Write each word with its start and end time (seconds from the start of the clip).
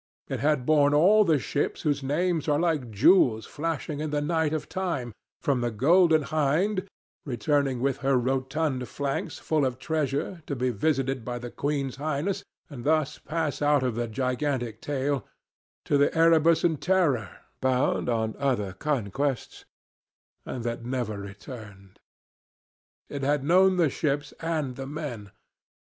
It 0.29 0.39
had 0.39 0.65
borne 0.65 0.95
all 0.95 1.23
the 1.23 1.37
ships 1.37 1.83
whose 1.83 2.01
names 2.01 2.47
are 2.47 2.59
like 2.59 2.89
jewels 2.89 3.45
flashing 3.45 3.99
in 3.99 4.09
the 4.09 4.19
night 4.19 4.51
of 4.51 4.67
time, 4.67 5.13
from 5.43 5.61
the 5.61 5.69
Golden 5.69 6.23
Hind 6.23 6.87
returning 7.23 7.81
with 7.81 7.97
her 7.97 8.17
round 8.17 8.87
flanks 8.87 9.37
full 9.37 9.63
of 9.63 9.77
treasure, 9.77 10.41
to 10.47 10.55
be 10.55 10.71
visited 10.71 11.23
by 11.23 11.37
the 11.37 11.51
Queen's 11.51 11.97
Highness 11.97 12.43
and 12.67 12.83
thus 12.83 13.19
pass 13.19 13.61
out 13.61 13.83
of 13.83 13.93
the 13.93 14.07
gigantic 14.07 14.81
tale, 14.81 15.23
to 15.85 15.99
the 15.99 16.11
Erebus 16.17 16.63
and 16.63 16.81
Terror, 16.81 17.37
bound 17.61 18.09
on 18.09 18.35
other 18.39 18.73
conquests 18.73 19.65
and 20.47 20.63
that 20.63 20.83
never 20.83 21.19
returned. 21.19 21.99
It 23.07 23.21
had 23.21 23.43
known 23.43 23.77
the 23.77 23.91
ships 23.91 24.33
and 24.41 24.77
the 24.77 24.87
men. 24.87 25.29